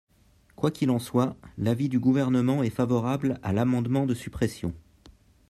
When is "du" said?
1.87-1.99